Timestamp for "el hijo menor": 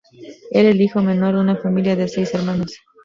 0.71-1.35